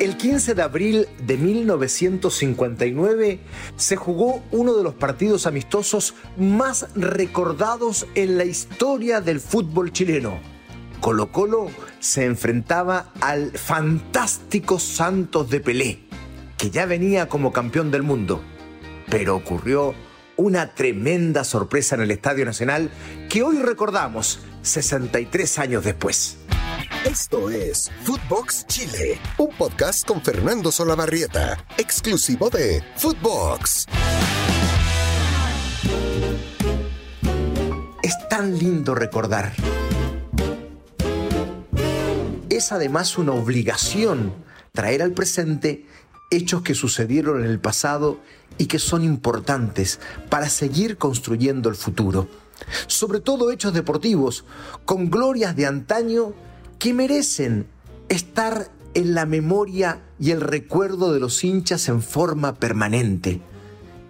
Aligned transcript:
El 0.00 0.16
15 0.16 0.54
de 0.54 0.62
abril 0.62 1.06
de 1.26 1.36
1959 1.36 3.40
se 3.76 3.96
jugó 3.96 4.44
uno 4.52 4.76
de 4.76 4.84
los 4.84 4.94
partidos 4.94 5.48
amistosos 5.48 6.14
más 6.36 6.86
recordados 6.94 8.06
en 8.14 8.38
la 8.38 8.44
historia 8.44 9.20
del 9.20 9.40
fútbol 9.40 9.90
chileno. 9.90 10.38
Colo 11.00 11.32
Colo 11.32 11.66
se 11.98 12.26
enfrentaba 12.26 13.12
al 13.20 13.50
fantástico 13.58 14.78
Santos 14.78 15.50
de 15.50 15.58
Pelé, 15.58 16.04
que 16.56 16.70
ya 16.70 16.86
venía 16.86 17.28
como 17.28 17.52
campeón 17.52 17.90
del 17.90 18.04
mundo. 18.04 18.40
Pero 19.10 19.34
ocurrió 19.34 19.96
una 20.36 20.76
tremenda 20.76 21.42
sorpresa 21.42 21.96
en 21.96 22.02
el 22.02 22.12
Estadio 22.12 22.44
Nacional 22.44 22.92
que 23.28 23.42
hoy 23.42 23.58
recordamos 23.58 24.38
63 24.62 25.58
años 25.58 25.82
después. 25.82 26.38
Esto 27.04 27.48
es 27.48 27.90
Footbox 28.02 28.66
Chile, 28.66 29.20
un 29.38 29.50
podcast 29.56 30.06
con 30.06 30.20
Fernando 30.20 30.72
Solabarrieta, 30.72 31.64
exclusivo 31.76 32.50
de 32.50 32.82
Footbox. 32.96 33.86
Es 38.02 38.28
tan 38.28 38.58
lindo 38.58 38.96
recordar. 38.96 39.52
Es 42.50 42.72
además 42.72 43.16
una 43.16 43.32
obligación 43.32 44.34
traer 44.72 45.02
al 45.02 45.12
presente 45.12 45.86
hechos 46.30 46.62
que 46.62 46.74
sucedieron 46.74 47.44
en 47.44 47.50
el 47.50 47.60
pasado 47.60 48.18
y 48.58 48.66
que 48.66 48.80
son 48.80 49.04
importantes 49.04 50.00
para 50.28 50.48
seguir 50.48 50.98
construyendo 50.98 51.68
el 51.68 51.76
futuro. 51.76 52.28
Sobre 52.88 53.20
todo 53.20 53.52
hechos 53.52 53.72
deportivos, 53.72 54.44
con 54.84 55.10
glorias 55.10 55.54
de 55.54 55.66
antaño 55.66 56.34
que 56.78 56.94
merecen 56.94 57.66
estar 58.08 58.70
en 58.94 59.14
la 59.14 59.26
memoria 59.26 60.00
y 60.18 60.30
el 60.30 60.40
recuerdo 60.40 61.12
de 61.12 61.20
los 61.20 61.44
hinchas 61.44 61.88
en 61.88 62.02
forma 62.02 62.54
permanente. 62.54 63.40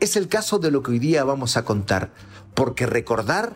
Es 0.00 0.16
el 0.16 0.28
caso 0.28 0.58
de 0.58 0.70
lo 0.70 0.83
que 0.83 0.92
hoy 0.92 0.98
día 0.98 1.25
vamos 1.25 1.56
a 1.56 1.64
contar, 1.64 2.12
porque 2.55 2.86
recordar 2.86 3.52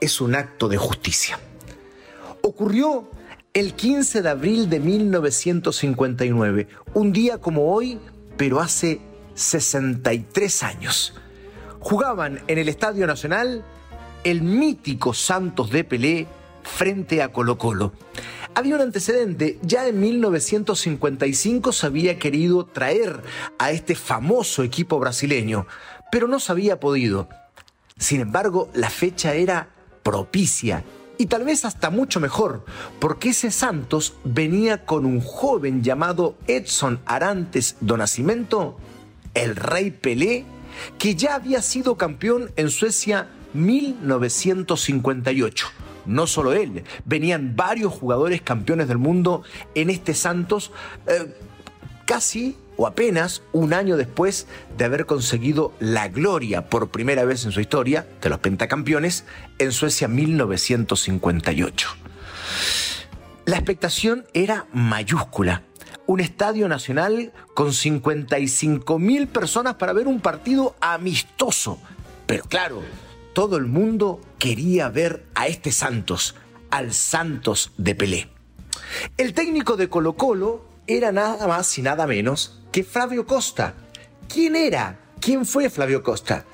es 0.00 0.20
un 0.20 0.34
acto 0.34 0.68
de 0.68 0.76
justicia. 0.76 1.38
Ocurrió 2.42 3.10
el 3.52 3.74
15 3.74 4.22
de 4.22 4.28
abril 4.28 4.70
de 4.70 4.80
1959, 4.80 6.68
un 6.94 7.12
día 7.12 7.38
como 7.38 7.72
hoy, 7.72 7.98
pero 8.36 8.60
hace 8.60 9.00
63 9.34 10.62
años. 10.62 11.14
Jugaban 11.80 12.40
en 12.46 12.58
el 12.58 12.68
Estadio 12.68 13.06
Nacional 13.06 13.64
el 14.24 14.42
mítico 14.42 15.14
Santos 15.14 15.70
de 15.70 15.84
Pelé 15.84 16.26
frente 16.66 17.22
a 17.22 17.32
Colo 17.32 17.56
Colo. 17.56 17.92
Había 18.54 18.74
un 18.74 18.80
antecedente, 18.80 19.58
ya 19.62 19.86
en 19.86 20.00
1955 20.00 21.72
se 21.72 21.86
había 21.86 22.18
querido 22.18 22.66
traer 22.66 23.22
a 23.58 23.70
este 23.70 23.94
famoso 23.94 24.62
equipo 24.62 24.98
brasileño, 24.98 25.66
pero 26.10 26.26
no 26.26 26.40
se 26.40 26.52
había 26.52 26.80
podido. 26.80 27.28
Sin 27.98 28.20
embargo, 28.20 28.70
la 28.74 28.90
fecha 28.90 29.34
era 29.34 29.68
propicia 30.02 30.84
y 31.18 31.26
tal 31.26 31.44
vez 31.44 31.64
hasta 31.64 31.90
mucho 31.90 32.20
mejor, 32.20 32.64
porque 32.98 33.30
ese 33.30 33.50
Santos 33.50 34.14
venía 34.24 34.84
con 34.84 35.06
un 35.06 35.20
joven 35.20 35.82
llamado 35.82 36.36
Edson 36.46 37.00
Arantes 37.06 37.76
do 37.80 37.96
Nascimento, 37.96 38.76
el 39.34 39.56
rey 39.56 39.90
Pelé, 39.90 40.44
que 40.98 41.14
ya 41.14 41.34
había 41.34 41.62
sido 41.62 41.96
campeón 41.96 42.52
en 42.56 42.70
Suecia 42.70 43.28
1958. 43.54 45.85
No 46.06 46.26
solo 46.26 46.52
él, 46.52 46.84
venían 47.04 47.56
varios 47.56 47.92
jugadores 47.92 48.42
campeones 48.42 48.88
del 48.88 48.98
mundo 48.98 49.42
en 49.74 49.90
este 49.90 50.14
Santos, 50.14 50.72
eh, 51.06 51.34
casi 52.04 52.56
o 52.76 52.86
apenas 52.86 53.42
un 53.52 53.72
año 53.72 53.96
después 53.96 54.46
de 54.76 54.84
haber 54.84 55.06
conseguido 55.06 55.72
la 55.80 56.08
gloria 56.08 56.68
por 56.68 56.90
primera 56.90 57.24
vez 57.24 57.44
en 57.44 57.52
su 57.52 57.60
historia 57.60 58.06
de 58.20 58.28
los 58.28 58.38
pentacampeones 58.38 59.24
en 59.58 59.72
Suecia 59.72 60.08
1958. 60.08 61.88
La 63.46 63.56
expectación 63.56 64.26
era 64.34 64.66
mayúscula. 64.72 65.62
Un 66.06 66.20
estadio 66.20 66.68
nacional 66.68 67.32
con 67.54 67.72
55 67.72 68.98
mil 68.98 69.26
personas 69.26 69.74
para 69.74 69.92
ver 69.92 70.06
un 70.06 70.20
partido 70.20 70.76
amistoso. 70.80 71.78
Pero 72.26 72.44
claro, 72.44 72.82
todo 73.36 73.58
el 73.58 73.66
mundo 73.66 74.18
quería 74.38 74.88
ver 74.88 75.26
a 75.34 75.46
este 75.46 75.70
Santos, 75.70 76.36
al 76.70 76.94
Santos 76.94 77.70
de 77.76 77.94
Pelé. 77.94 78.30
El 79.18 79.34
técnico 79.34 79.76
de 79.76 79.90
Colo 79.90 80.14
Colo 80.14 80.64
era 80.86 81.12
nada 81.12 81.46
más 81.46 81.76
y 81.76 81.82
nada 81.82 82.06
menos 82.06 82.62
que 82.72 82.82
Flavio 82.82 83.26
Costa. 83.26 83.74
¿Quién 84.26 84.56
era? 84.56 85.00
¿Quién 85.20 85.44
fue 85.44 85.68
Flavio 85.68 86.02
Costa? 86.02 86.46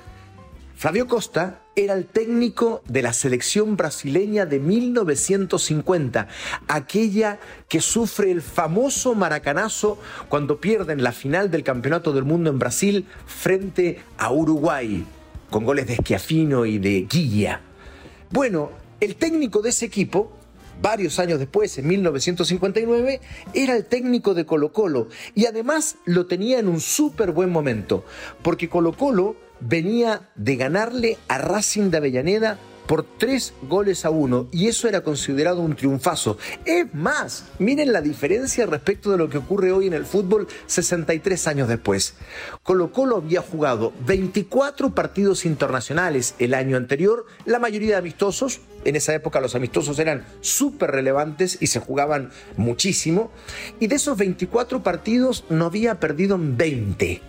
Flavio 0.75 1.07
Costa 1.07 1.61
era 1.77 1.93
el 1.93 2.05
técnico 2.05 2.83
de 2.85 3.01
la 3.01 3.13
selección 3.13 3.77
brasileña 3.77 4.45
de 4.45 4.59
1950, 4.59 6.27
aquella 6.67 7.39
que 7.69 7.79
sufre 7.79 8.29
el 8.29 8.41
famoso 8.41 9.15
maracanazo 9.15 9.97
cuando 10.27 10.59
pierden 10.59 11.01
la 11.01 11.13
final 11.13 11.49
del 11.49 11.63
Campeonato 11.63 12.11
del 12.11 12.25
Mundo 12.25 12.49
en 12.49 12.59
Brasil 12.59 13.07
frente 13.25 14.01
a 14.17 14.33
Uruguay 14.33 15.05
con 15.53 15.65
goles 15.65 15.85
de 15.85 15.97
Schiafino 15.97 16.65
y 16.65 16.79
de 16.79 17.05
Guilla. 17.07 17.61
Bueno, 18.31 18.71
el 18.99 19.15
técnico 19.17 19.61
de 19.61 19.69
ese 19.69 19.85
equipo, 19.85 20.31
varios 20.81 21.19
años 21.19 21.37
después, 21.37 21.77
en 21.77 21.85
1959, 21.85 23.21
era 23.53 23.75
el 23.75 23.85
técnico 23.85 24.33
de 24.33 24.47
Colo 24.47 24.73
Colo 24.73 25.09
y 25.35 25.45
además 25.45 25.97
lo 26.05 26.25
tenía 26.25 26.57
en 26.57 26.67
un 26.67 26.81
súper 26.81 27.33
buen 27.33 27.51
momento, 27.51 28.03
porque 28.41 28.67
Colo 28.67 28.93
Colo 28.93 29.35
venía 29.59 30.27
de 30.33 30.55
ganarle 30.55 31.19
a 31.27 31.37
Racing 31.37 31.91
de 31.91 31.97
Avellaneda 31.97 32.57
por 32.87 33.03
tres 33.03 33.53
goles 33.63 34.05
a 34.05 34.09
uno 34.09 34.47
y 34.51 34.67
eso 34.67 34.87
era 34.87 35.01
considerado 35.01 35.61
un 35.61 35.75
triunfazo. 35.75 36.37
Es 36.65 36.93
más, 36.93 37.45
miren 37.59 37.93
la 37.93 38.01
diferencia 38.01 38.65
respecto 38.65 39.11
de 39.11 39.17
lo 39.17 39.29
que 39.29 39.37
ocurre 39.37 39.71
hoy 39.71 39.87
en 39.87 39.93
el 39.93 40.05
fútbol 40.05 40.47
63 40.67 41.47
años 41.47 41.67
después. 41.67 42.15
Colo 42.63 42.91
Colo 42.91 43.17
había 43.17 43.41
jugado 43.41 43.93
24 44.05 44.93
partidos 44.93 45.45
internacionales 45.45 46.35
el 46.39 46.53
año 46.53 46.77
anterior, 46.77 47.25
la 47.45 47.59
mayoría 47.59 47.91
de 47.91 47.97
amistosos. 47.97 48.61
En 48.85 48.95
esa 48.95 49.13
época 49.13 49.39
los 49.39 49.55
amistosos 49.55 49.97
eran 49.99 50.25
súper 50.41 50.91
relevantes 50.91 51.57
y 51.61 51.67
se 51.67 51.79
jugaban 51.79 52.31
muchísimo. 52.57 53.31
Y 53.79 53.87
de 53.87 53.95
esos 53.95 54.17
24 54.17 54.83
partidos 54.83 55.45
no 55.49 55.65
había 55.65 55.99
perdido 55.99 56.35
en 56.35 56.57
20. 56.57 57.21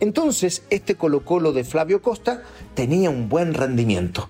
Entonces, 0.00 0.62
este 0.70 0.94
Colo 0.94 1.24
Colo 1.24 1.52
de 1.52 1.64
Flavio 1.64 2.00
Costa 2.00 2.42
tenía 2.74 3.10
un 3.10 3.28
buen 3.28 3.54
rendimiento 3.54 4.28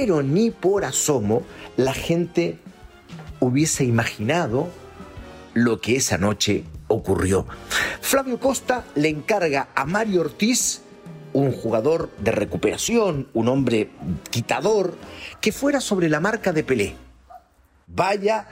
pero 0.00 0.22
ni 0.22 0.52
por 0.52 0.84
asomo 0.84 1.42
la 1.76 1.92
gente 1.92 2.56
hubiese 3.40 3.82
imaginado 3.82 4.68
lo 5.54 5.80
que 5.80 5.96
esa 5.96 6.18
noche 6.18 6.62
ocurrió. 6.86 7.46
Flavio 8.00 8.38
Costa 8.38 8.84
le 8.94 9.08
encarga 9.08 9.70
a 9.74 9.84
Mario 9.86 10.20
Ortiz, 10.20 10.82
un 11.32 11.50
jugador 11.50 12.10
de 12.18 12.30
recuperación, 12.30 13.26
un 13.34 13.48
hombre 13.48 13.90
quitador, 14.30 14.96
que 15.40 15.50
fuera 15.50 15.80
sobre 15.80 16.08
la 16.08 16.20
marca 16.20 16.52
de 16.52 16.62
Pelé. 16.62 16.94
Vaya 17.88 18.46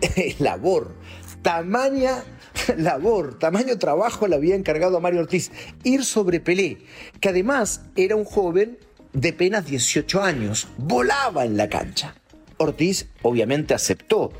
labor, 0.40 0.92
tamaña 1.40 2.24
labor, 2.76 3.38
tamaño 3.38 3.78
trabajo 3.78 4.26
le 4.26 4.34
había 4.34 4.56
encargado 4.56 4.96
a 4.96 5.00
Mario 5.00 5.20
Ortiz, 5.20 5.52
ir 5.84 6.04
sobre 6.04 6.40
Pelé, 6.40 6.78
que 7.20 7.28
además 7.28 7.82
era 7.94 8.16
un 8.16 8.24
joven 8.24 8.76
de 9.12 9.30
apenas 9.30 9.66
18 9.66 10.22
años, 10.22 10.68
volaba 10.76 11.44
en 11.44 11.56
la 11.56 11.68
cancha. 11.68 12.14
Ortiz 12.58 13.08
obviamente 13.22 13.74
aceptó 13.74 14.32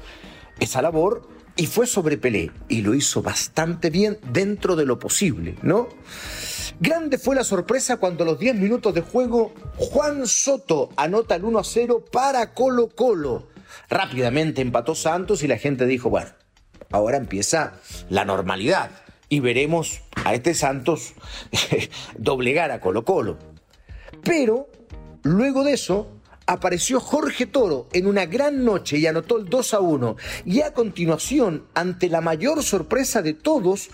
esa 0.61 0.83
labor 0.83 1.29
y 1.57 1.67
fue 1.67 1.87
sobre 1.87 2.17
Pelé 2.17 2.53
y 2.69 2.83
lo 2.83 2.95
hizo 2.95 3.23
bastante 3.23 3.91
bien 3.91 4.19
dentro 4.33 4.77
de 4.77 4.87
lo 4.87 4.99
posible, 4.99 5.57
¿no? 5.63 5.89
Grande 6.81 7.19
fue 7.19 7.35
la 7.35 7.43
sorpresa 7.43 7.97
cuando 7.97 8.23
a 8.23 8.27
los 8.27 8.39
10 8.39 8.55
minutos 8.55 8.95
de 8.95 9.01
juego 9.01 9.53
Juan 9.77 10.27
Soto 10.27 10.91
anota 10.97 11.35
el 11.35 11.45
1 11.45 11.59
a 11.59 11.65
0 11.65 12.05
para 12.13 12.55
Colo 12.55 12.89
Colo. 12.89 13.49
Rápidamente 13.91 14.63
empató 14.63 14.95
Santos 14.95 15.43
y 15.43 15.49
la 15.49 15.59
gente 15.59 15.87
dijo, 15.87 16.11
bueno, 16.11 16.31
ahora 16.93 17.17
empieza 17.17 17.75
la 18.09 18.25
normalidad 18.25 18.91
y 19.29 19.41
veremos 19.41 20.03
a 20.25 20.35
este 20.35 20.55
Santos 20.55 21.15
doblegar 22.17 22.71
a 22.71 22.81
Colo 22.81 23.05
Colo. 23.05 23.39
Pero 24.23 24.69
luego 25.23 25.65
de 25.65 25.73
eso 25.75 26.09
apareció 26.49 26.99
Jorge 26.99 27.45
Toro 27.45 27.89
en 27.93 28.07
una 28.07 28.25
gran 28.25 28.65
noche 28.65 28.97
y 28.97 29.07
anotó 29.07 29.37
el 29.37 29.51
2 29.51 29.75
a 29.75 29.81
1. 29.81 30.17
Y 30.47 30.63
a 30.63 30.73
continuación, 30.73 31.65
ante 31.75 32.09
la 32.09 32.23
mayor 32.23 32.63
sorpresa 32.63 33.21
de 33.21 33.35
todos, 33.35 33.91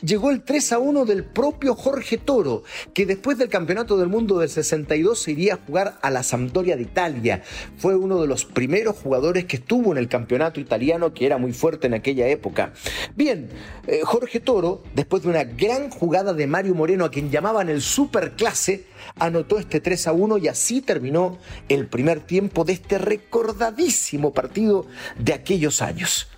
llegó 0.00 0.30
el 0.30 0.42
3 0.42 0.72
a 0.72 0.78
1 0.78 1.04
del 1.04 1.24
propio 1.24 1.74
Jorge 1.74 2.16
Toro, 2.16 2.62
que 2.94 3.04
después 3.04 3.36
del 3.36 3.50
Campeonato 3.50 3.98
del 3.98 4.08
Mundo 4.08 4.38
del 4.38 4.48
62 4.48 5.20
se 5.20 5.32
iría 5.32 5.54
a 5.54 5.58
jugar 5.58 5.98
a 6.00 6.10
la 6.10 6.22
Sampdoria 6.22 6.76
de 6.76 6.82
Italia. 6.82 7.42
Fue 7.76 7.94
uno 7.94 8.22
de 8.22 8.26
los 8.26 8.46
primeros 8.46 8.96
jugadores 8.96 9.44
que 9.44 9.56
estuvo 9.56 9.92
en 9.92 9.98
el 9.98 10.08
campeonato 10.08 10.60
italiano, 10.60 11.12
que 11.12 11.26
era 11.26 11.36
muy 11.36 11.52
fuerte 11.52 11.88
en 11.88 11.94
aquella 11.94 12.26
época. 12.28 12.72
Bien, 13.16 13.50
eh, 13.86 14.00
Jorge 14.02 14.40
Toro, 14.40 14.82
después 14.94 15.24
de 15.24 15.28
una 15.28 15.44
gran 15.44 15.90
jugada 15.90 16.32
de 16.32 16.46
Mario 16.46 16.74
Moreno, 16.74 17.04
a 17.04 17.10
quien 17.10 17.30
llamaban 17.30 17.68
el 17.68 17.82
superclase, 17.82 18.86
anotó 19.16 19.58
este 19.58 19.80
3 19.80 20.06
a 20.06 20.12
1 20.12 20.38
y 20.38 20.48
así 20.48 20.80
terminó 20.80 21.38
el 21.68 21.86
primer 21.86 21.97
tiempo 22.26 22.64
de 22.64 22.74
este 22.74 22.98
recordadísimo 22.98 24.32
partido 24.32 24.86
de 25.18 25.32
aquellos 25.34 25.82
años. 25.82 26.28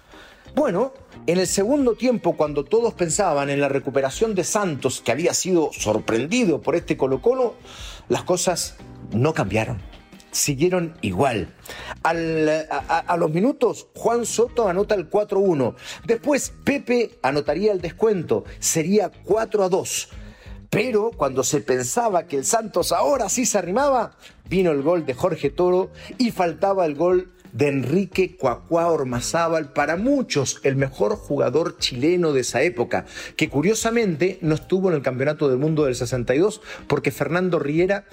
Bueno, 0.55 0.93
en 1.27 1.39
el 1.39 1.47
segundo 1.47 1.95
tiempo, 1.95 2.37
cuando 2.37 2.65
todos 2.65 2.95
pensaban 2.95 3.51
en 3.51 3.61
la 3.61 3.69
recuperación 3.69 4.35
de 4.35 4.43
Santos, 4.43 5.01
que 5.01 5.13
había 5.13 5.35
sido 5.35 5.71
sorprendido 5.73 6.61
por 6.61 6.75
este 6.75 6.97
Colo 6.97 7.21
Colo, 7.21 7.55
las 8.09 8.25
cosas 8.25 8.77
no 9.13 9.35
cambiaron. 9.35 9.81
Siguieron 10.33 10.95
igual. 11.03 11.55
a, 12.03 12.11
a, 12.11 13.17
los 13.17 13.31
minutos, 13.31 13.89
Juan 13.97 14.25
Soto 14.25 14.69
anota 14.69 14.95
el 14.95 15.11
4-1. 15.11 15.75
Después, 16.05 16.53
Pepe 16.65 17.19
anotaría 17.23 17.73
el 17.73 17.81
descuento. 17.81 18.45
Sería 18.61 19.11
4 19.25 19.65
a 19.65 19.69
2. 19.69 20.09
Pero 20.71 21.11
cuando 21.11 21.43
se 21.43 21.61
pensaba 21.61 22.25
que 22.27 22.37
el 22.37 22.45
Santos 22.45 22.93
ahora 22.93 23.29
sí 23.29 23.45
se 23.45 23.59
arrimaba, 23.59 24.13
vino 24.49 24.71
el 24.71 24.83
gol 24.83 25.05
de 25.05 25.15
Jorge 25.15 25.51
Toro 25.51 25.91
y 26.17 26.31
faltaba 26.31 26.87
el 26.87 26.95
gol 26.95 27.33
de 27.53 27.69
Enrique 27.69 28.37
Cuacuá 28.37 28.89
Ormazábal, 28.89 29.73
para 29.73 29.97
muchos 29.97 30.61
el 30.63 30.77
mejor 30.77 31.17
jugador 31.17 31.79
chileno 31.79 32.33
de 32.33 32.43
esa 32.43 32.63
época, 32.63 33.07
que 33.37 33.49
curiosamente 33.49 34.39
no 34.41 34.55
estuvo 34.55 34.89
en 34.89 34.95
el 34.95 35.03
Campeonato 35.03 35.49
del 35.49 35.59
Mundo 35.59 35.85
del 35.85 35.97
62 35.97 36.63
porque 36.87 37.11
Fernando 37.11 37.59
Riera 37.59 38.05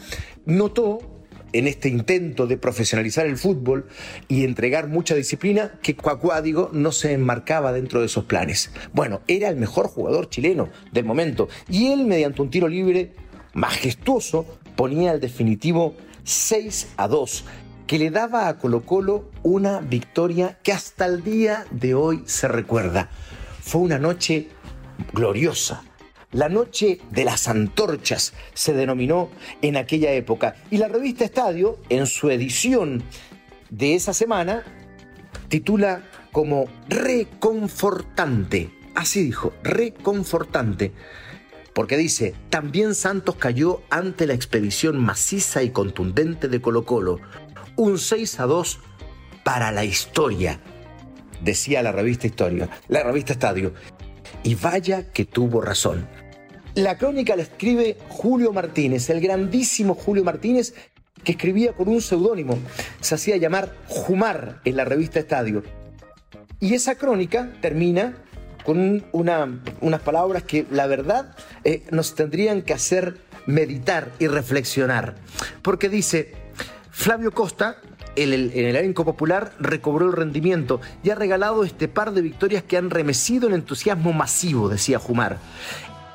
notó 0.46 1.17
en 1.54 1.68
este 1.68 1.90
intento 1.90 2.48
de 2.48 2.58
profesionalizar 2.58 3.26
el 3.26 3.38
fútbol 3.38 3.88
y 4.28 4.44
entregar 4.44 4.88
mucha 4.88 5.16
disciplina 5.16 5.74
que 5.82 5.96
Cuacuá, 5.96 6.42
digo, 6.42 6.70
no 6.74 6.92
se 6.92 7.14
enmarcaba 7.14 7.74
dentro 7.74 8.00
de 8.00 8.08
esos 8.08 8.26
planes. 8.26 8.72
Bueno, 8.94 9.22
era 9.28 9.50
el 9.50 9.56
mejor 9.56 9.88
jugador 9.88 10.30
chileno 10.30 10.70
del 10.92 11.06
momento 11.06 11.48
y 11.70 11.88
él 11.88 12.06
mediante 12.06 12.42
un 12.42 12.50
tiro 12.50 12.68
libre 12.68 13.14
majestuoso 13.54 14.46
ponía 14.76 15.12
el 15.12 15.20
definitivo 15.20 15.96
6 16.24 16.94
a 16.98 17.08
2 17.08 17.46
que 17.88 17.98
le 17.98 18.12
daba 18.12 18.50
a 18.50 18.58
Colo 18.58 18.86
Colo 18.86 19.32
una 19.44 19.80
victoria 19.80 20.60
que 20.62 20.74
hasta 20.74 21.06
el 21.06 21.24
día 21.24 21.66
de 21.72 21.96
hoy 21.96 22.24
se 22.26 22.50
recuerda. 22.50 23.10
Fue 23.62 23.82
una 23.82 23.98
noche 23.98 24.50
gloriosa. 25.14 25.84
La 26.32 26.50
noche 26.50 27.00
de 27.12 27.24
las 27.24 27.48
antorchas 27.48 28.34
se 28.54 28.74
denominó 28.74 29.30
en 29.62 29.78
aquella 29.78 30.12
época. 30.12 30.56
Y 30.70 30.78
la 30.78 30.90
revista 30.90 31.24
Estadio, 31.24 31.80
en 31.88 32.06
su 32.06 32.30
edición 32.30 33.02
de 33.70 33.96
esa 33.96 34.14
semana, 34.14 34.64
titula 35.48 36.04
como 36.34 36.66
reconfortante. 36.90 38.70
Así 38.94 39.24
dijo, 39.24 39.54
reconfortante. 39.64 40.92
Porque 41.74 41.96
dice, 41.96 42.36
también 42.50 42.94
Santos 42.94 43.36
cayó 43.36 43.82
ante 43.90 44.28
la 44.28 44.34
expedición 44.34 44.98
maciza 44.98 45.64
y 45.64 45.70
contundente 45.70 46.50
de 46.50 46.60
Colo 46.60 46.84
Colo, 46.84 47.22
un 47.78 48.00
6 48.00 48.40
a 48.42 48.48
2 48.48 48.80
para 49.46 49.72
la 49.72 49.86
historia, 49.86 50.60
decía 51.42 51.82
la 51.84 51.92
revista 51.92 52.28
Historia, 52.28 52.70
la 52.90 53.04
revista 53.04 53.34
Estadio. 53.34 53.74
Y 54.48 54.56
vaya 54.56 55.12
que 55.12 55.26
tuvo 55.26 55.60
razón. 55.60 56.08
La 56.74 56.98
crónica 56.98 57.36
la 57.36 57.42
escribe 57.42 57.98
Julio 58.08 58.54
Martínez, 58.54 59.10
el 59.10 59.20
grandísimo 59.20 59.94
Julio 59.94 60.24
Martínez, 60.24 60.74
que 61.22 61.34
escribía 61.34 61.74
con 61.74 61.90
un 61.90 62.02
seudónimo. 62.02 62.58
Se 63.02 63.16
hacía 63.16 63.36
llamar 63.36 63.76
Jumar 63.90 64.62
en 64.64 64.78
la 64.78 64.86
revista 64.86 65.20
Estadio. 65.20 65.64
Y 66.62 66.76
esa 66.76 66.96
crónica 66.96 67.52
termina 67.60 68.24
con 68.64 69.04
unas 69.12 70.02
palabras 70.02 70.44
que 70.44 70.66
la 70.72 70.88
verdad 70.88 71.36
eh, 71.66 71.84
nos 71.92 72.16
tendrían 72.16 72.62
que 72.62 72.72
hacer 72.72 73.18
meditar 73.48 74.14
y 74.18 74.28
reflexionar. 74.28 75.16
Porque 75.62 75.90
dice, 75.90 76.32
Flavio 76.98 77.32
Costa, 77.32 77.78
en 78.16 78.34
el, 78.34 78.52
en 78.56 78.66
el 78.66 78.76
elenco 78.76 79.06
popular, 79.06 79.54
recobró 79.60 80.08
el 80.08 80.14
rendimiento 80.14 80.82
y 81.04 81.12
ha 81.12 81.16
regalado 81.16 81.64
este 81.64 81.88
par 81.88 82.12
de 82.12 82.24
victorias 82.24 82.64
que 82.64 82.76
han 82.76 82.90
remecido 82.90 83.48
el 83.48 83.54
entusiasmo 83.54 84.14
masivo, 84.14 84.68
decía 84.68 84.98
Jumar. 84.98 85.38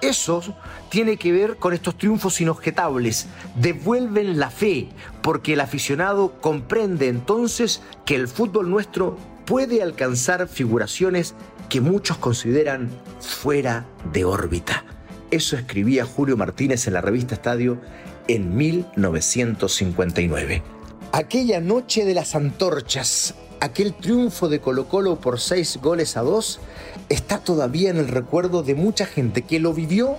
Eso 0.00 0.42
tiene 0.90 1.18
que 1.18 1.30
ver 1.30 1.56
con 1.56 1.72
estos 1.72 1.96
triunfos 1.96 2.40
inobjetables. 2.40 3.28
Devuelven 3.54 4.40
la 4.40 4.50
fe, 4.50 4.88
porque 5.22 5.52
el 5.52 5.60
aficionado 5.60 6.40
comprende 6.40 7.06
entonces 7.06 7.80
que 8.04 8.16
el 8.16 8.26
fútbol 8.26 8.68
nuestro 8.68 9.16
puede 9.46 9.84
alcanzar 9.84 10.48
figuraciones 10.48 11.36
que 11.68 11.80
muchos 11.80 12.18
consideran 12.18 12.90
fuera 13.20 13.86
de 14.12 14.24
órbita. 14.24 14.84
Eso 15.32 15.56
escribía 15.56 16.04
Julio 16.04 16.36
Martínez 16.36 16.86
en 16.86 16.92
la 16.92 17.00
revista 17.00 17.34
Estadio 17.34 17.80
en 18.28 18.54
1959. 18.54 20.62
Aquella 21.10 21.58
noche 21.58 22.04
de 22.04 22.12
las 22.12 22.34
antorchas, 22.34 23.34
aquel 23.58 23.94
triunfo 23.94 24.50
de 24.50 24.60
Colo 24.60 24.88
Colo 24.88 25.18
por 25.18 25.40
seis 25.40 25.78
goles 25.80 26.18
a 26.18 26.20
dos, 26.20 26.60
está 27.08 27.38
todavía 27.38 27.88
en 27.88 27.96
el 27.96 28.08
recuerdo 28.08 28.62
de 28.62 28.74
mucha 28.74 29.06
gente 29.06 29.40
que 29.40 29.58
lo 29.58 29.72
vivió, 29.72 30.18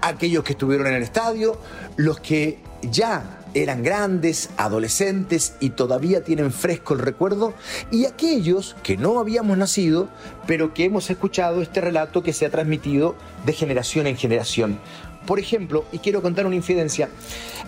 aquellos 0.00 0.44
que 0.44 0.52
estuvieron 0.52 0.86
en 0.86 0.94
el 0.94 1.02
estadio, 1.02 1.58
los 1.96 2.20
que 2.20 2.60
ya 2.92 3.40
eran 3.54 3.82
grandes, 3.82 4.50
adolescentes 4.56 5.54
y 5.60 5.70
todavía 5.70 6.24
tienen 6.24 6.52
fresco 6.52 6.94
el 6.94 7.00
recuerdo, 7.00 7.54
y 7.90 8.04
aquellos 8.04 8.76
que 8.82 8.96
no 8.96 9.18
habíamos 9.18 9.56
nacido, 9.56 10.08
pero 10.46 10.74
que 10.74 10.84
hemos 10.84 11.08
escuchado 11.08 11.62
este 11.62 11.80
relato 11.80 12.22
que 12.22 12.32
se 12.32 12.46
ha 12.46 12.50
transmitido 12.50 13.14
de 13.46 13.52
generación 13.52 14.06
en 14.06 14.16
generación. 14.16 14.78
Por 15.26 15.38
ejemplo, 15.38 15.84
y 15.90 16.00
quiero 16.00 16.20
contar 16.20 16.46
una 16.46 16.56
infidencia, 16.56 17.08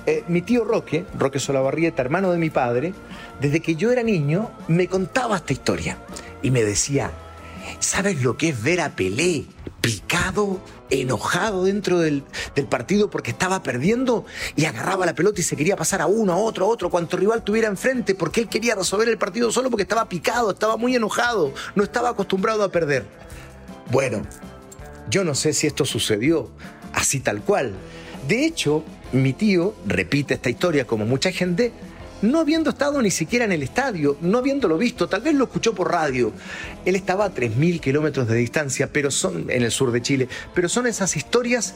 eh, 0.05 0.25
mi 0.29 0.43
tío 0.43 0.65
Roque, 0.65 1.07
Roque 1.17 1.39
Solabarrieta, 1.39 2.03
hermano 2.03 2.31
de 2.31 2.39
mi 2.39 2.51
padre, 2.51 2.93
desde 3.41 3.61
que 3.61 3.77
yo 3.77 3.91
era 3.91 4.03
niño, 4.03 4.51
me 4.69 4.89
contaba 4.89 5.37
esta 5.37 5.55
historia 5.55 5.97
y 6.43 6.51
me 6.51 6.63
decía, 6.65 7.13
¿sabes 7.79 8.23
lo 8.23 8.37
que 8.37 8.51
es 8.51 8.63
ver 8.63 8.81
a 8.83 8.91
Pelé 8.91 9.47
picado, 9.81 10.61
enojado 10.91 11.65
dentro 11.65 12.01
del, 12.01 12.25
del, 12.57 12.67
partido 12.67 13.09
porque 13.11 13.31
estaba 13.31 13.63
perdiendo 13.63 14.25
y 14.57 14.65
agarraba 14.65 15.07
la 15.07 15.15
pelota 15.15 15.41
y 15.41 15.45
se 15.45 15.57
quería 15.57 15.77
pasar 15.77 16.03
a 16.03 16.07
uno, 16.07 16.33
a 16.33 16.37
otro, 16.37 16.65
a 16.65 16.69
otro, 16.69 16.91
cuanto 16.91 17.17
rival 17.17 17.45
tuviera 17.45 17.69
enfrente 17.69 18.15
porque 18.15 18.41
él 18.41 18.49
quería 18.49 18.75
resolver 18.75 19.09
el 19.09 19.19
partido 19.19 19.53
solo 19.53 19.71
porque 19.71 19.83
estaba 19.83 20.09
picado, 20.09 20.51
estaba 20.51 20.77
muy 20.77 20.97
enojado, 20.97 21.53
no 21.75 21.85
estaba 21.85 22.11
acostumbrado 22.11 22.65
a 22.65 22.71
perder? 22.71 23.07
Bueno, 23.91 24.23
yo 25.09 25.23
no 25.23 25.35
sé 25.35 25.53
si 25.53 25.67
esto 25.67 25.85
sucedió 25.85 26.51
así 26.93 27.21
tal 27.21 27.43
cual. 27.43 27.75
De 28.27 28.45
hecho, 28.45 28.83
mi 29.13 29.33
tío 29.33 29.75
repite 29.87 30.35
esta 30.35 30.51
historia 30.51 30.87
como 30.87 31.07
mucha 31.07 31.31
gente, 31.31 31.73
no 32.23 32.41
habiendo 32.41 32.71
estado 32.71 33.03
ni 33.03 33.11
siquiera 33.11 33.45
en 33.45 33.53
el 33.53 33.63
estadio, 33.63 34.17
no 34.21 34.39
habiéndolo 34.39 34.79
visto, 34.79 35.09
tal 35.09 35.23
vez 35.23 35.35
lo 35.35 35.45
escuchó 35.45 35.75
por 35.75 35.91
radio. 35.91 36.33
Él 36.85 36.97
estaba 36.97 37.27
a 37.27 37.35
3.000 37.35 37.81
kilómetros 37.81 38.29
de 38.29 38.37
distancia, 38.37 38.91
pero 38.93 39.11
son 39.11 39.51
en 39.51 39.63
el 39.63 39.71
sur 39.71 39.93
de 39.93 40.03
Chile, 40.03 40.29
pero 40.55 40.69
son 40.69 40.87
esas 40.87 41.17
historias 41.17 41.75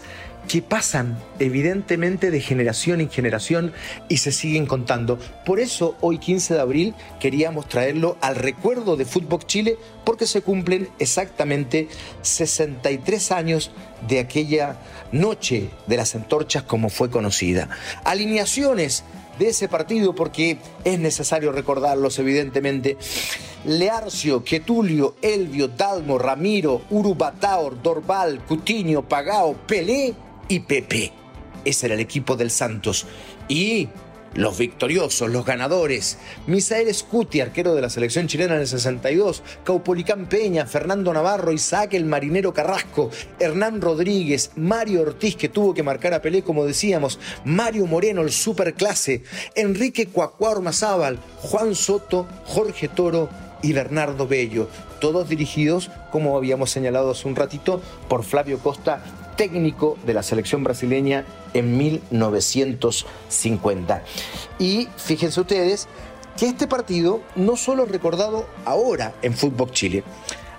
que 0.49 0.63
pasan 0.63 1.19
evidentemente 1.39 2.31
de 2.31 2.41
generación 2.41 3.01
en 3.01 3.11
generación 3.11 3.73
y 4.09 4.17
se 4.19 4.33
siguen 4.33 4.67
contando. 4.67 5.19
Por 5.45 5.61
eso 5.61 5.97
hoy 6.01 6.19
15 6.19 6.55
de 6.55 6.61
abril 6.61 6.95
queríamos 7.21 7.69
traerlo 7.69 8.17
al 8.21 8.37
recuerdo 8.37 8.97
de 8.97 9.05
Fútbol 9.05 9.45
Chile 9.47 9.77
porque 10.05 10.27
se 10.27 10.43
cumplen 10.43 10.89
exactamente 10.99 11.89
63 12.23 13.33
años 13.33 13.71
de 14.09 14.19
aquella 14.19 14.77
noche 15.13 15.71
de 15.87 15.97
las 15.97 16.15
antorchas 16.15 16.63
como 16.63 16.89
fue 16.89 17.11
conocida. 17.11 17.69
Alineaciones 18.05 19.05
de 19.41 19.49
ese 19.49 19.69
partido 19.69 20.15
porque 20.15 20.59
es 20.85 20.99
necesario 20.99 21.51
recordarlos 21.51 22.19
evidentemente. 22.19 22.99
Learcio, 23.65 24.45
Quetulio, 24.45 25.17
Elvio, 25.23 25.69
Dalmo, 25.69 26.19
Ramiro, 26.19 26.83
Urubataor, 26.91 27.83
Dorval, 27.83 28.45
Cutiño, 28.45 29.09
Pagao, 29.09 29.55
Pelé 29.67 30.15
y 30.47 30.61
Pepe. 30.61 31.13
Ese 31.65 31.87
era 31.87 31.95
el 31.95 32.01
equipo 32.01 32.37
del 32.37 32.51
Santos. 32.51 33.07
Y 33.49 33.89
los 34.35 34.59
victoriosos, 34.59 35.31
los 35.31 35.45
ganadores, 35.45 36.19
Misael 36.47 36.93
Scuti, 36.95 37.41
arquero 37.41 37.75
de 37.75 37.83
la 37.83 37.91
selección 37.91 38.29
chilena 38.29 38.55
en 38.55 38.61
el 38.61 38.67
62, 38.67 39.43
Caupolicán 39.65 40.27
Peña, 40.27 40.67
Fernando 40.67 41.13
Navarro, 41.13 41.53
Isaac 41.53 41.95
el 41.95 42.05
Marinero 42.05 42.53
Carrasco, 42.55 43.11
Hernán 43.39 43.81
Rodríguez, 43.81 44.53
Mario 44.57 45.03
Ortiz, 45.03 45.37
que 45.37 45.49
tuvo 45.49 45.75
que 45.75 45.83
marcar 45.83 46.15
a 46.15 46.23
Pelé, 46.23 46.43
como 46.43 46.65
decíamos, 46.65 47.19
Mario 47.45 47.87
Moreno, 47.87 48.23
el 48.23 48.31
superclase, 48.31 49.23
Enrique 49.55 50.07
Cuacuá 50.07 50.51
Ormazábal, 50.51 51.19
Juan 51.39 51.75
Soto, 51.75 52.27
Jorge 52.45 52.89
Toro 52.89 53.29
y 53.63 53.73
Bernardo 53.73 54.27
Bello, 54.27 54.69
todos 55.01 55.29
dirigidos, 55.29 55.91
como 56.11 56.37
habíamos 56.37 56.71
señalado 56.71 57.11
hace 57.11 57.29
un 57.29 57.37
ratito, 57.37 57.81
por 58.09 58.25
Flavio 58.25 58.59
Costa, 58.59 59.03
técnico 59.41 59.97
de 60.05 60.13
la 60.13 60.23
selección 60.23 60.63
brasileña 60.63 61.25
en 61.55 61.79
1950. 61.79 64.03
Y 64.59 64.87
fíjense 64.99 65.41
ustedes 65.41 65.89
que 66.39 66.45
este 66.45 66.67
partido 66.67 67.23
no 67.37 67.57
solo 67.57 67.85
es 67.85 67.91
recordado 67.91 68.45
ahora 68.67 69.15
en 69.23 69.33
Fútbol 69.33 69.71
Chile. 69.71 70.05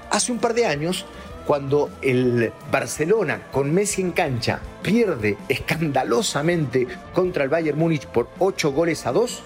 Hace 0.09 0.31
un 0.31 0.39
par 0.39 0.55
de 0.55 0.65
años, 0.65 1.05
cuando 1.45 1.91
el 2.01 2.51
Barcelona 2.71 3.43
con 3.51 3.71
Messi 3.71 4.01
en 4.01 4.13
cancha 4.13 4.61
pierde 4.81 5.37
escandalosamente 5.47 6.87
contra 7.13 7.43
el 7.43 7.51
Bayern 7.51 7.77
Múnich 7.77 8.07
por 8.07 8.29
8 8.39 8.71
goles 8.71 9.05
a 9.05 9.11
2, 9.11 9.43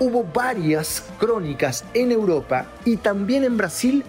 hubo 0.00 0.24
varias 0.24 1.04
crónicas 1.20 1.84
en 1.94 2.10
Europa 2.10 2.66
y 2.84 2.96
también 2.96 3.44
en 3.44 3.56
Brasil 3.56 4.02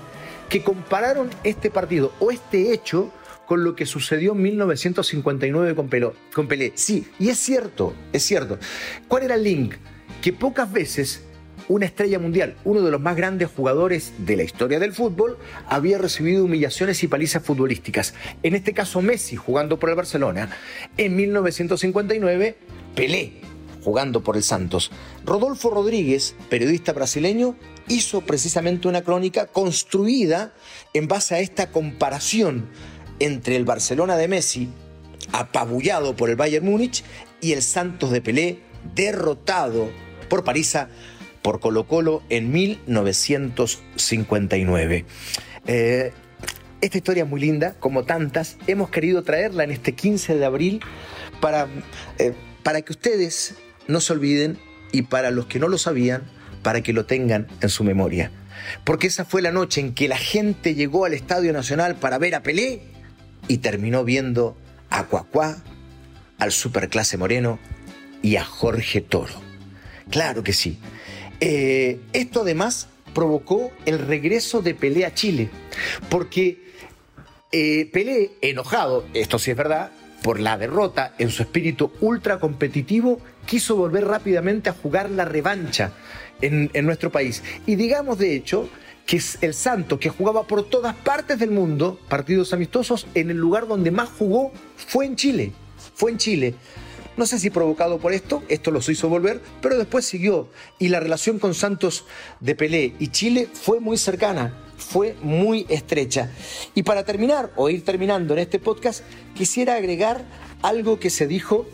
que 0.50 0.64
compararon 0.64 1.30
este 1.44 1.70
partido 1.70 2.12
o 2.20 2.32
este 2.32 2.74
hecho 2.74 3.12
con 3.50 3.64
lo 3.64 3.76
que 3.76 3.88
sucedió 3.88 4.34
en 4.34 4.44
1959 4.44 5.74
con, 5.74 6.48
Pelé. 6.48 6.72
Sí, 6.76 7.08
y 7.18 7.30
es 7.30 7.40
cierto, 7.40 7.96
es 8.14 8.22
cierto. 8.22 8.60
¿Cuál 9.08 9.24
era 9.24 9.34
el 9.34 9.44
link? 9.44 9.74
Que 10.22 10.32
pocas 10.32 10.72
veces 10.72 11.24
una 11.68 11.88
estrella 11.88 12.20
mundial, 12.20 12.58
uno 12.64 12.82
de 12.82 12.92
los 12.92 13.02
más 13.02 13.16
grandes 13.16 13.50
jugadores 13.50 14.14
de 14.20 14.38
la 14.38 14.44
historia 14.44 14.78
del 14.78 14.94
fútbol, 14.94 15.40
había 15.68 15.98
recibido 15.98 16.46
humillaciones 16.46 17.02
y 17.02 17.08
palizas 17.08 17.44
futbolísticas. 17.44 18.14
En 18.44 18.54
este 18.54 18.76
caso 18.76 19.02
Messi 19.02 19.36
jugando 19.36 19.80
por 19.80 19.90
el 19.90 19.96
Barcelona. 19.96 20.56
En 20.96 21.16
1959, 21.16 22.56
Pelé 22.96 23.34
jugando 23.84 24.22
por 24.24 24.38
el 24.38 24.44
Santos. 24.44 24.92
Rodolfo 25.26 25.72
Rodríguez, 25.72 26.36
periodista 26.52 26.94
brasileño, 26.94 27.56
hizo 27.88 28.22
precisamente 28.22 28.88
una 28.88 29.02
crónica 29.02 29.48
construida 29.48 30.54
en 30.94 31.08
base 31.08 31.34
a 31.34 31.40
esta 31.40 31.72
comparación 31.72 32.70
entre 33.20 33.56
el 33.56 33.66
Barcelona 33.66 34.18
de 34.18 34.28
Messi, 34.28 34.70
apabullado 35.32 36.16
por 36.16 36.30
el 36.30 36.36
Bayern 36.36 36.66
Múnich, 36.66 37.04
y 37.42 37.54
el 37.54 37.62
Santos 37.62 38.12
de 38.12 38.22
Pelé, 38.22 38.60
derrotado 38.96 39.90
por 40.30 40.44
Parisa 40.44 40.90
por 41.42 41.60
Colo 41.60 41.88
Colo 41.88 42.22
en 42.30 42.52
1959. 42.52 45.06
Eh, 45.68 46.12
esta 46.82 46.98
historia 46.98 47.24
es 47.24 47.30
muy 47.30 47.42
linda, 47.42 47.76
como 47.80 48.04
tantas. 48.04 48.58
Hemos 48.68 48.90
querido 48.90 49.24
traerla 49.24 49.64
en 49.64 49.72
este 49.72 49.94
15 49.94 50.36
de 50.36 50.46
abril 50.46 50.82
para, 51.42 51.68
eh, 52.18 52.34
para 52.64 52.82
que 52.82 52.94
ustedes 52.94 53.56
no 53.88 54.02
se 54.02 54.14
olviden 54.14 54.58
y 54.92 55.04
para 55.04 55.30
los 55.32 55.46
que 55.48 55.60
no 55.60 55.68
lo 55.68 55.78
sabían, 55.78 56.24
para 56.64 56.82
que 56.82 56.94
lo 56.94 57.06
tengan 57.06 57.48
en 57.62 57.70
su 57.70 57.84
memoria. 57.84 58.32
Porque 58.84 59.08
esa 59.08 59.26
fue 59.26 59.42
la 59.42 59.52
noche 59.52 59.82
en 59.82 59.94
que 59.94 60.08
la 60.08 60.18
gente 60.18 60.76
llegó 60.76 61.06
al 61.06 61.14
Estadio 61.14 61.54
Nacional 61.54 61.96
para 61.96 62.18
ver 62.18 62.36
a 62.36 62.44
Pelé 62.44 62.82
y 63.50 63.58
terminó 63.58 64.06
viendo 64.06 64.56
a 64.90 65.04
Cuacuá, 65.04 65.58
al 66.38 66.54
Superclase 66.54 67.18
Moreno 67.18 67.60
y 68.22 68.38
a 68.38 68.46
Jorge 68.46 69.02
Toro. 69.02 69.34
Claro 70.10 70.44
que 70.44 70.54
sí. 70.54 70.80
Eh, 71.42 72.00
esto 72.14 72.42
además 72.42 72.88
provocó 73.14 73.72
el 73.86 74.00
regreso 74.00 74.62
de 74.62 74.76
Pelé 74.76 75.06
a 75.06 75.14
Chile, 75.14 75.50
porque 76.10 76.70
eh, 77.52 77.90
Pelé, 77.92 78.32
enojado, 78.42 79.06
esto 79.14 79.40
sí 79.40 79.52
es 79.52 79.58
verdad, 79.58 79.92
por 80.22 80.40
la 80.40 80.58
derrota 80.58 81.16
en 81.18 81.30
su 81.30 81.44
espíritu 81.44 81.92
ultra 82.02 82.40
competitivo, 82.40 83.20
quiso 83.50 83.76
volver 83.76 84.06
rápidamente 84.06 84.70
a 84.70 84.74
jugar 84.74 85.10
la 85.10 85.26
revancha 85.26 85.92
en, 86.40 86.70
nuestro 86.86 87.12
país. 87.12 87.42
Y 87.66 87.76
digamos 87.76 88.20
de 88.20 88.36
hecho 88.36 88.70
que 89.08 89.18
es 89.18 89.40
el 89.42 89.56
Santo, 89.56 90.00
que 90.00 90.10
jugaba 90.10 90.44
por 90.44 90.70
todas 90.70 90.96
partes 90.96 91.40
del 91.40 91.50
mundo, 91.50 92.00
partidos 92.08 92.54
amistosos, 92.54 93.08
en 93.16 93.32
el 93.32 93.38
lugar 93.38 93.68
donde 93.68 93.90
más 93.90 94.08
jugó 94.08 94.52
fue 94.78 95.08
en 95.08 95.16
Chile. 95.16 95.52
Fue 95.96 96.12
en 96.12 96.20
Chile. 96.20 96.54
No 97.18 97.26
sé 97.26 97.40
si 97.40 97.50
provocado 97.50 97.98
por 97.98 98.14
esto, 98.14 98.44
esto 98.50 98.70
los 98.70 98.88
hizo 98.88 99.10
volver, 99.10 99.42
pero 99.64 99.80
después 99.80 100.06
siguió. 100.06 100.48
Y 100.78 100.90
la 100.90 101.00
relación 101.00 101.40
con 101.40 101.56
Santos 101.56 102.06
de 102.40 102.54
Pelé 102.54 102.94
y 103.00 103.08
Chile 103.08 103.50
fue 103.52 103.80
muy 103.80 103.98
cercana, 103.98 104.54
fue 104.78 105.16
muy 105.24 105.66
estrecha. 105.70 106.30
Y 106.76 106.84
para 106.84 107.04
terminar, 107.04 107.52
o 107.56 107.68
ir 107.68 107.84
terminando 107.84 108.36
en 108.36 108.42
este 108.42 108.60
podcast, 108.60 109.04
quisiera 109.34 109.74
agregar 109.74 110.24
algo 110.62 111.00
que 111.00 111.10
se 111.10 111.26
dijo 111.26 111.66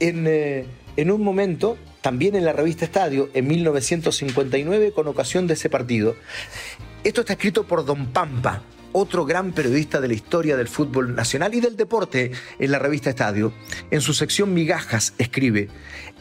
en, 0.00 0.24
eh, 0.26 0.66
en 0.96 1.10
un 1.10 1.22
momento 1.22 1.76
también 2.00 2.34
en 2.34 2.44
la 2.44 2.52
revista 2.52 2.84
Estadio 2.84 3.30
en 3.34 3.46
1959 3.46 4.92
con 4.92 5.08
ocasión 5.08 5.46
de 5.46 5.54
ese 5.54 5.68
partido. 5.68 6.16
Esto 7.04 7.20
está 7.20 7.34
escrito 7.34 7.64
por 7.64 7.84
Don 7.84 8.06
Pampa, 8.08 8.62
otro 8.92 9.24
gran 9.24 9.52
periodista 9.52 10.00
de 10.00 10.08
la 10.08 10.14
historia 10.14 10.56
del 10.56 10.68
fútbol 10.68 11.14
nacional 11.14 11.54
y 11.54 11.60
del 11.60 11.76
deporte 11.76 12.32
en 12.58 12.70
la 12.70 12.78
revista 12.78 13.10
Estadio. 13.10 13.52
En 13.90 14.00
su 14.00 14.14
sección 14.14 14.52
Migajas 14.52 15.14
escribe, 15.18 15.68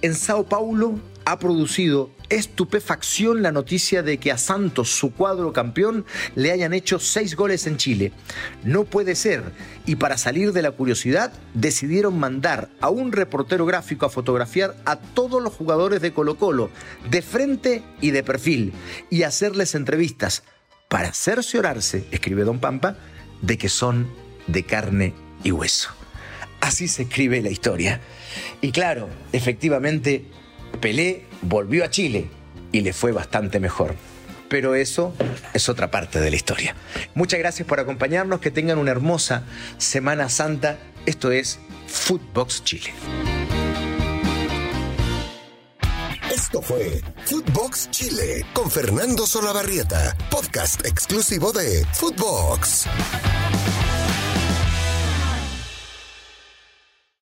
en 0.01 0.15
Sao 0.15 0.45
Paulo 0.45 0.99
ha 1.25 1.39
producido 1.39 2.11
estupefacción 2.29 3.41
la 3.41 3.51
noticia 3.51 4.03
de 4.03 4.17
que 4.17 4.31
a 4.31 4.37
Santos, 4.37 4.89
su 4.89 5.13
cuadro 5.13 5.53
campeón, 5.53 6.05
le 6.35 6.51
hayan 6.51 6.73
hecho 6.73 6.99
seis 6.99 7.35
goles 7.35 7.67
en 7.67 7.77
Chile. 7.77 8.11
No 8.63 8.85
puede 8.85 9.15
ser, 9.15 9.43
y 9.85 9.95
para 9.95 10.17
salir 10.17 10.53
de 10.53 10.61
la 10.61 10.71
curiosidad, 10.71 11.33
decidieron 11.53 12.17
mandar 12.19 12.69
a 12.81 12.89
un 12.89 13.11
reportero 13.11 13.65
gráfico 13.65 14.05
a 14.05 14.09
fotografiar 14.09 14.75
a 14.85 14.97
todos 14.97 15.41
los 15.41 15.53
jugadores 15.53 16.01
de 16.01 16.13
Colo 16.13 16.37
Colo, 16.37 16.69
de 17.09 17.21
frente 17.21 17.83
y 18.01 18.11
de 18.11 18.23
perfil, 18.23 18.73
y 19.09 19.23
hacerles 19.23 19.75
entrevistas 19.75 20.43
para 20.87 21.13
cerciorarse, 21.13 22.05
escribe 22.11 22.43
Don 22.43 22.59
Pampa, 22.59 22.97
de 23.41 23.57
que 23.57 23.69
son 23.69 24.09
de 24.47 24.63
carne 24.63 25.13
y 25.43 25.51
hueso. 25.51 25.91
Así 26.61 26.87
se 26.87 27.03
escribe 27.03 27.41
la 27.41 27.49
historia. 27.49 28.01
Y 28.61 28.71
claro, 28.71 29.07
efectivamente, 29.31 30.25
Pelé 30.81 31.25
volvió 31.41 31.83
a 31.83 31.89
Chile 31.89 32.27
y 32.71 32.81
le 32.81 32.93
fue 32.93 33.11
bastante 33.11 33.59
mejor. 33.59 33.95
Pero 34.49 34.73
eso 34.73 35.13
es 35.53 35.69
otra 35.69 35.91
parte 35.91 36.19
de 36.19 36.29
la 36.31 36.35
historia. 36.35 36.75
Muchas 37.13 37.39
gracias 37.39 37.67
por 37.67 37.79
acompañarnos, 37.79 38.39
que 38.39 38.49
tengan 38.49 38.79
una 38.79 38.91
hermosa 38.91 39.43
Semana 39.77 40.27
Santa. 40.29 40.79
Esto 41.05 41.31
es 41.31 41.59
Footbox 41.87 42.63
Chile. 42.63 42.91
Esto 46.33 46.61
fue 46.61 47.01
Footbox 47.25 47.91
Chile 47.91 48.45
con 48.53 48.71
Fernando 48.71 49.27
Solabarrieta, 49.27 50.17
podcast 50.31 50.83
exclusivo 50.85 51.51
de 51.51 51.85
Footbox. 51.93 52.87